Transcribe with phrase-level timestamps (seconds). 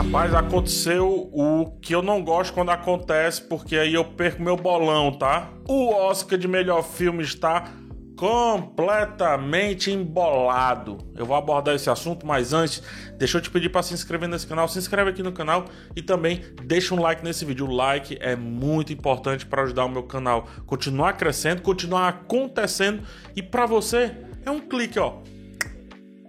[0.00, 5.12] Rapaz, aconteceu o que eu não gosto quando acontece, porque aí eu perco meu bolão,
[5.12, 5.52] tá?
[5.68, 7.70] O Oscar de melhor filme está
[8.16, 10.96] completamente embolado.
[11.14, 12.82] Eu vou abordar esse assunto, mas antes,
[13.18, 16.00] deixa eu te pedir para se inscrever nesse canal, se inscreve aqui no canal e
[16.00, 17.66] também deixa um like nesse vídeo.
[17.66, 23.02] O like é muito importante para ajudar o meu canal continuar crescendo, continuar acontecendo
[23.36, 25.18] e para você é um clique, ó.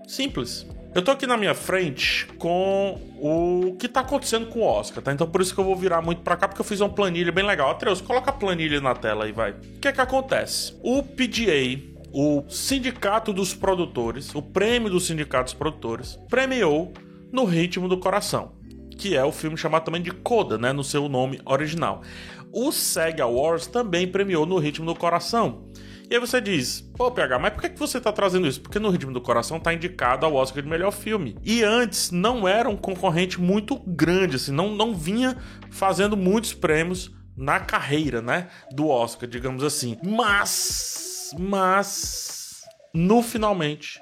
[0.06, 0.70] Simples.
[0.94, 5.14] Eu tô aqui na minha frente com o que tá acontecendo com o Oscar, tá?
[5.14, 7.32] Então por isso que eu vou virar muito pra cá, porque eu fiz uma planilha
[7.32, 7.70] bem legal.
[7.70, 9.52] Atreus, coloca a planilha na tela aí, vai.
[9.52, 10.78] O que é que acontece?
[10.84, 11.80] O PGA,
[12.12, 16.92] o Sindicato dos Produtores, o prêmio do Sindicato dos Produtores, premiou
[17.32, 18.52] No Ritmo do Coração,
[18.98, 22.02] que é o filme chamado também de Coda, né, no seu nome original.
[22.52, 25.71] O SEG Awards também premiou No Ritmo do Coração,
[26.12, 28.60] e aí você diz, pô, PH, mas por que, você tá trazendo isso?
[28.60, 31.38] Porque no Ritmo do Coração tá indicado ao Oscar de melhor filme.
[31.42, 35.38] E antes não era um concorrente muito grande, assim, não, não vinha
[35.70, 38.50] fazendo muitos prêmios na carreira, né?
[38.74, 39.98] Do Oscar, digamos assim.
[40.04, 43.98] Mas, mas, no finalmente,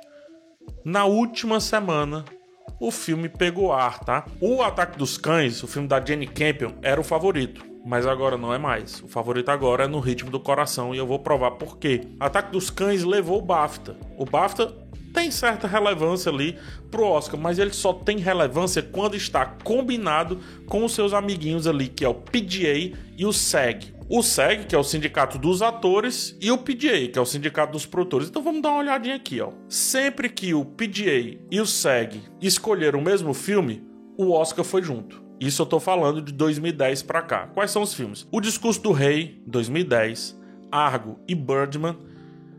[0.84, 2.26] na última semana,
[2.80, 4.26] o filme pegou ar, tá?
[4.42, 8.54] O Ataque dos Cães, o filme da Jenny Campion, era o favorito mas agora não
[8.54, 9.02] é mais.
[9.02, 12.02] O favorito agora é no ritmo do coração e eu vou provar por quê.
[12.20, 13.96] Ataque dos Cães levou o BAFTA.
[14.18, 14.76] O BAFTA
[15.14, 16.58] tem certa relevância ali
[16.92, 21.88] pro Oscar, mas ele só tem relevância quando está combinado com os seus amiguinhos ali,
[21.88, 23.94] que é o PGA e o SEG.
[24.08, 27.74] O SEG, que é o sindicato dos atores, e o PGA, que é o sindicato
[27.74, 28.28] dos produtores.
[28.28, 29.52] Então vamos dar uma olhadinha aqui, ó.
[29.68, 33.84] Sempre que o PGA e o SEG escolheram o mesmo filme,
[34.18, 35.29] o Oscar foi junto.
[35.40, 37.48] Isso eu tô falando de 2010 para cá.
[37.54, 38.28] Quais são os filmes?
[38.30, 40.38] O Discurso do Rei, 2010,
[40.70, 41.98] Argo e Birdman.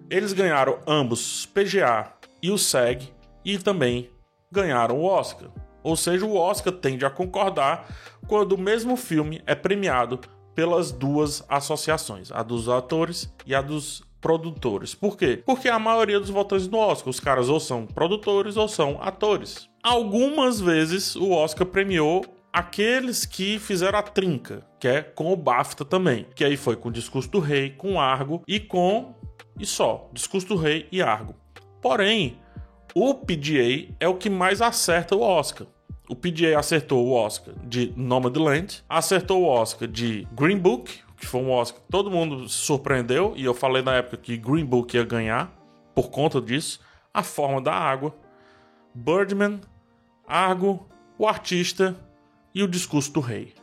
[0.08, 2.10] Eles ganharam ambos PGA
[2.42, 3.12] e o SEG
[3.44, 4.08] e também
[4.50, 5.50] ganharam o Oscar.
[5.82, 7.86] Ou seja, o Oscar tende a concordar
[8.26, 10.18] quando o mesmo filme é premiado
[10.54, 14.94] pelas duas associações, a dos atores e a dos produtores.
[14.94, 15.42] Por quê?
[15.44, 19.68] Porque a maioria dos votantes do Oscar, os caras ou são produtores ou são atores.
[19.82, 25.84] Algumas vezes o Oscar premiou aqueles que fizeram a trinca, que é com o BAFTA
[25.84, 29.14] também, que aí foi com o Discurso do Rei, com Argo e com
[29.58, 31.34] e só, Discurso do Rei e Argo.
[31.82, 32.38] Porém,
[32.94, 35.66] o PGA é o que mais acerta o Oscar.
[36.08, 41.40] O PGA acertou o Oscar de Nomadland, acertou o Oscar de Green Book, que foi
[41.40, 44.96] um Oscar que todo mundo se surpreendeu, e eu falei na época que Green Book
[44.96, 45.52] ia ganhar
[45.94, 46.80] por conta disso.
[47.12, 48.14] A Forma da Água,
[48.94, 49.60] Birdman,
[50.26, 50.88] Argo,
[51.18, 51.96] O Artista
[52.54, 53.54] e o discurso do rei.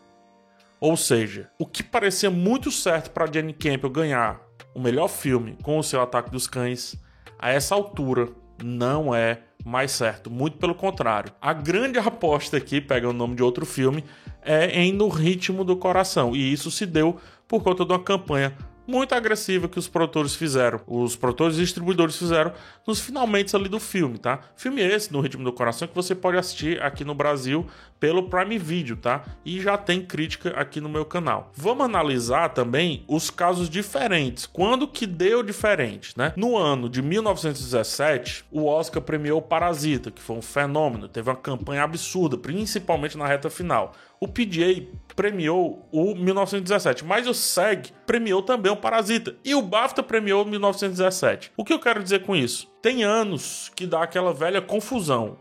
[0.80, 4.42] Ou seja, o que parecia muito certo para Jenny Campbell ganhar
[4.76, 6.96] o melhor filme com o seu Ataque dos Cães,
[7.40, 8.30] a essa altura
[8.64, 10.30] não é mais certo.
[10.30, 11.34] Muito pelo contrário.
[11.42, 14.04] A grande aposta aqui, pega o nome de outro filme,
[14.42, 16.36] é em No Ritmo do Coração.
[16.36, 17.18] E isso se deu
[17.48, 18.56] por conta de uma campanha
[18.88, 22.54] muito agressiva que os produtores fizeram, os produtores e distribuidores fizeram
[22.86, 24.40] nos finalmente ali do filme, tá?
[24.56, 27.68] Filme esse, No Ritmo do Coração, que você pode assistir aqui no Brasil
[28.00, 29.24] pelo Prime Video, tá?
[29.44, 31.52] E já tem crítica aqui no meu canal.
[31.56, 34.46] Vamos analisar também os casos diferentes.
[34.46, 36.34] Quando que deu diferente, né?
[36.36, 41.84] No ano de 1917, o Oscar premiou Parasita, que foi um fenômeno, teve uma campanha
[41.84, 43.94] absurda, principalmente na reta final.
[44.20, 44.84] O PGA
[45.16, 50.48] premiou o 1917, mas o SEG premiou também o Parasita e o BAFTA premiou o
[50.48, 51.52] 1917.
[51.58, 52.68] O que eu quero dizer com isso?
[52.82, 55.38] Tem anos que dá aquela velha confusão.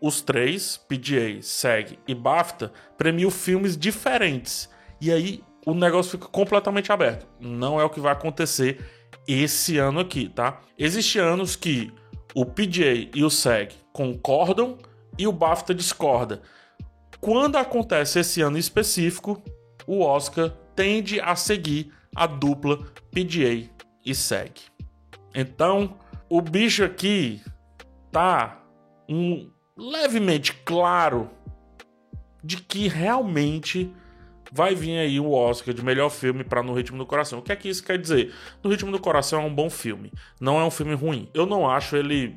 [0.00, 4.68] Os três, PGA, SEG e BAFTA, premiam filmes diferentes.
[5.00, 7.26] E aí o negócio fica completamente aberto.
[7.38, 8.84] Não é o que vai acontecer
[9.28, 10.60] esse ano aqui, tá?
[10.78, 11.92] Existem anos que
[12.34, 14.78] o PGA e o SEG concordam
[15.18, 16.40] e o BAFTA discorda.
[17.20, 19.42] Quando acontece esse ano específico,
[19.86, 22.78] o Oscar tende a seguir a dupla
[23.10, 23.68] PGA
[24.04, 24.52] e SEG.
[25.34, 25.98] Então,
[26.28, 27.40] o bicho aqui
[28.10, 28.62] tá
[29.08, 31.30] um levemente claro
[32.42, 33.92] de que realmente
[34.52, 37.38] vai vir aí o Oscar de melhor filme para No Ritmo do Coração.
[37.38, 38.34] O que é que isso quer dizer?
[38.62, 41.28] No Ritmo do Coração é um bom filme, não é um filme ruim.
[41.32, 42.36] Eu não acho ele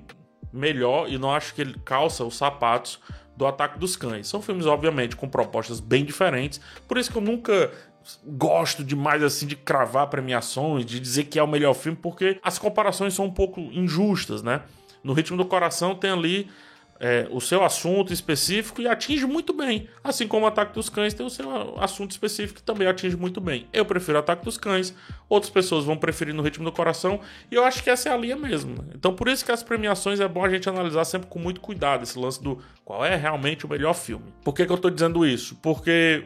[0.51, 2.99] melhor e não acho que ele calça os sapatos
[3.35, 4.27] do Ataque dos Cães.
[4.27, 7.71] São filmes, obviamente, com propostas bem diferentes, por isso que eu nunca
[8.25, 12.59] gosto demais assim de cravar premiações, de dizer que é o melhor filme, porque as
[12.59, 14.61] comparações são um pouco injustas, né?
[15.03, 16.49] No Ritmo do Coração tem ali
[16.99, 19.89] é, o seu assunto específico e atinge muito bem.
[20.01, 23.41] Assim como o Ataque dos Cães tem o seu assunto específico que também atinge muito
[23.41, 23.67] bem.
[23.73, 24.95] Eu prefiro o Ataque dos Cães,
[25.27, 27.19] outras pessoas vão preferir no Ritmo do Coração,
[27.51, 28.75] e eu acho que essa é a linha mesmo.
[28.75, 28.93] Né?
[28.95, 32.03] Então por isso que as premiações é bom a gente analisar sempre com muito cuidado
[32.03, 34.25] esse lance do qual é realmente o melhor filme.
[34.41, 35.55] Por que, que eu tô dizendo isso?
[35.61, 36.23] Porque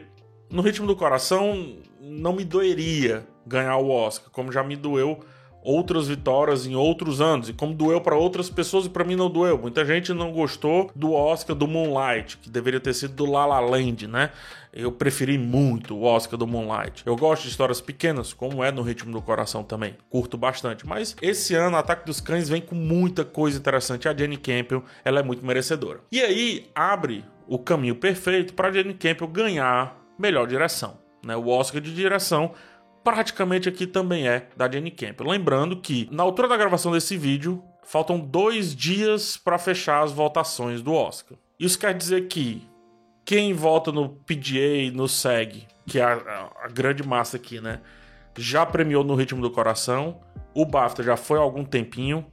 [0.50, 5.20] no Ritmo do Coração não me doeria ganhar o Oscar, como já me doeu
[5.62, 9.28] outras vitórias em outros anos, e como doeu para outras pessoas e para mim não
[9.28, 9.58] doeu.
[9.58, 13.60] Muita gente não gostou do Oscar do Moonlight, que deveria ter sido do La La
[13.60, 14.30] Land, né?
[14.72, 17.02] Eu preferi muito o Oscar do Moonlight.
[17.04, 19.96] Eu gosto de histórias pequenas, como é no Ritmo do Coração também.
[20.08, 20.86] Curto bastante.
[20.86, 24.08] Mas esse ano, Ataque dos Cães vem com muita coisa interessante.
[24.08, 26.00] A Jenny Campbell, ela é muito merecedora.
[26.12, 30.98] E aí, abre o caminho perfeito para Jenny Campbell ganhar melhor direção.
[31.24, 31.36] Né?
[31.36, 32.52] O Oscar de direção
[33.02, 35.30] praticamente aqui também é da Jenny Campbell.
[35.30, 40.82] Lembrando que, na altura da gravação desse vídeo, faltam dois dias para fechar as votações
[40.82, 41.38] do Oscar.
[41.58, 42.68] Isso quer dizer que
[43.24, 47.80] quem vota no PGA, no SEG, que é a, a grande massa aqui, né?
[48.36, 50.20] Já premiou no Ritmo do Coração.
[50.54, 52.26] O BAFTA já foi há algum tempinho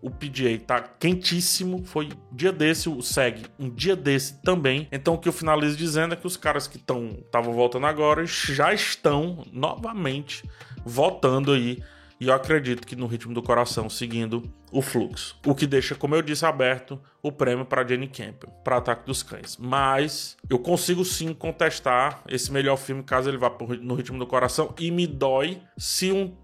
[0.00, 1.84] o PGA tá quentíssimo.
[1.84, 4.88] Foi dia desse, o SEG, um dia desse também.
[4.90, 8.24] Então o que eu finalizo dizendo é que os caras que estão estavam voltando agora
[8.26, 10.44] já estão novamente
[10.84, 11.82] votando aí.
[12.18, 15.38] E eu acredito que no ritmo do coração, seguindo o fluxo.
[15.44, 19.22] O que deixa, como eu disse, aberto o prêmio para Jenny Campbell, para Ataque dos
[19.22, 19.58] Cães.
[19.58, 23.52] Mas eu consigo sim contestar esse melhor filme caso ele vá
[23.82, 24.74] no ritmo do coração.
[24.78, 26.34] E me dói se um,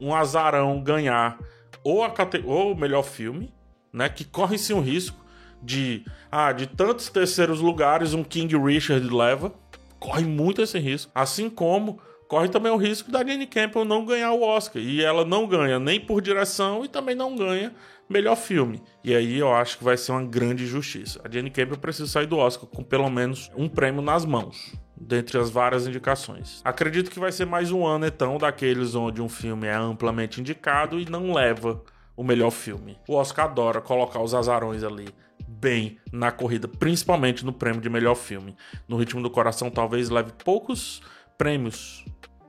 [0.00, 1.38] um azarão ganhar
[1.84, 2.12] ou, a
[2.44, 3.52] ou o melhor filme,
[3.92, 4.08] né?
[4.08, 5.22] Que corre-se um risco
[5.62, 9.52] de, ah, de tantos terceiros lugares um King Richard leva.
[9.98, 11.12] Corre muito esse risco.
[11.14, 14.82] Assim como corre também o risco da Jenny Campbell não ganhar o Oscar.
[14.82, 17.72] E ela não ganha nem por direção e também não ganha
[18.08, 18.82] melhor filme.
[19.04, 21.20] E aí eu acho que vai ser uma grande injustiça.
[21.24, 25.38] A Jenny Campbell precisa sair do Oscar com pelo menos um prêmio nas mãos dentre
[25.38, 26.60] as várias indicações.
[26.64, 30.98] Acredito que vai ser mais um ano, então, daqueles onde um filme é amplamente indicado
[31.00, 31.82] e não leva
[32.16, 32.96] o melhor filme.
[33.08, 35.08] O Oscar adora colocar os azarões ali
[35.46, 38.56] bem na corrida, principalmente no prêmio de melhor filme.
[38.88, 41.02] No Ritmo do Coração, talvez leve poucos
[41.36, 42.04] prêmios,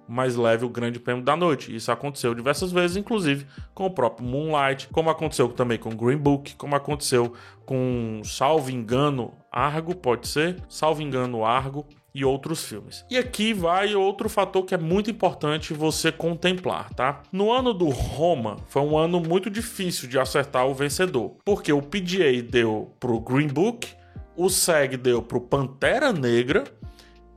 [0.07, 1.75] mas leve o grande prêmio da noite.
[1.75, 6.55] Isso aconteceu diversas vezes, inclusive com o próprio Moonlight, como aconteceu também com Green Book,
[6.55, 7.33] como aconteceu
[7.65, 10.61] com, salvo engano, Argo, pode ser?
[10.67, 13.03] Salvo engano, Argo e outros filmes.
[13.09, 17.23] E aqui vai outro fator que é muito importante você contemplar, tá?
[17.31, 21.81] No ano do Roma foi um ano muito difícil de acertar o vencedor, porque o
[21.81, 23.87] PGA deu pro Green Book,
[24.35, 26.63] o SEG deu pro Pantera Negra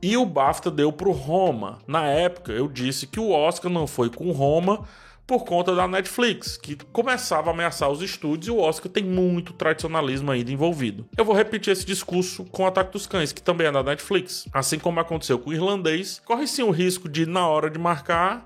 [0.01, 1.79] e o BAFTA deu pro Roma.
[1.87, 4.83] Na época eu disse que o Oscar não foi com Roma
[5.27, 9.51] por conta da Netflix, que começava a ameaçar os estúdios e o Oscar tem muito
[9.51, 11.05] tradicionalismo ainda envolvido.
[11.17, 14.47] Eu vou repetir esse discurso com o Ataque dos Cães, que também é da Netflix.
[14.53, 18.45] Assim como aconteceu com o irlandês, corre sim o risco de, na hora de marcar,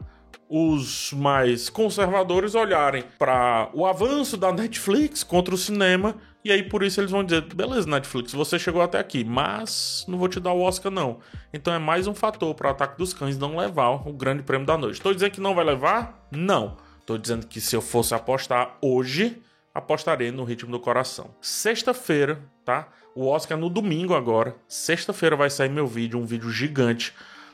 [0.53, 6.83] os mais conservadores olharem para o avanço da Netflix contra o cinema e aí por
[6.83, 10.51] isso eles vão dizer: beleza, Netflix, você chegou até aqui, mas não vou te dar
[10.51, 11.19] o Oscar não.
[11.53, 14.67] Então é mais um fator para o Ataque dos Cães não levar o grande prêmio
[14.67, 14.95] da noite.
[14.95, 16.27] Estou dizendo que não vai levar?
[16.29, 16.75] Não.
[16.99, 19.41] Estou dizendo que se eu fosse apostar hoje,
[19.73, 21.33] apostarei no ritmo do coração.
[21.39, 22.89] Sexta-feira, tá?
[23.15, 24.53] O Oscar é no domingo agora.
[24.67, 27.13] Sexta-feira vai sair meu vídeo, um vídeo gigante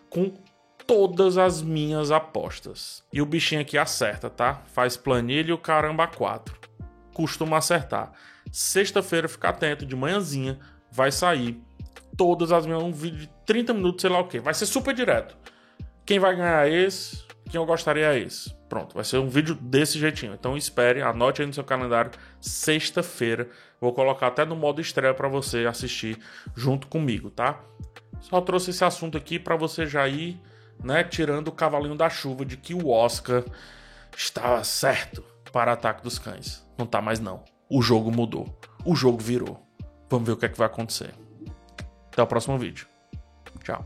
[0.09, 0.33] com
[0.87, 3.03] todas as minhas apostas.
[3.11, 4.61] E o bichinho aqui acerta, tá?
[4.73, 6.57] Faz planilha e o caramba 4.
[7.13, 8.13] Costuma acertar.
[8.51, 10.57] Sexta-feira, fica atento, de manhãzinha,
[10.89, 11.61] vai sair
[12.15, 12.81] todas as minhas.
[12.81, 14.39] Um vídeo de 30 minutos, sei lá o que.
[14.39, 15.37] Vai ser super direto.
[16.05, 17.27] Quem vai ganhar esse?
[17.49, 18.55] Quem eu gostaria é esse.
[18.69, 20.33] Pronto, vai ser um vídeo desse jeitinho.
[20.33, 22.11] Então espere, anote aí no seu calendário.
[22.39, 23.49] Sexta-feira.
[23.79, 26.17] Vou colocar até no modo estreia para você assistir
[26.55, 27.59] junto comigo, tá?
[28.19, 30.41] Só trouxe esse assunto aqui para você já ir,
[30.83, 33.43] né, tirando o cavalinho da chuva de que o Oscar
[34.15, 36.65] estava certo para Ataque dos Cães.
[36.77, 38.47] Não tá mais não o jogo mudou.
[38.85, 39.61] O jogo virou.
[40.09, 41.13] Vamos ver o que é que vai acontecer.
[42.11, 42.87] Até o próximo vídeo.
[43.63, 43.85] Tchau.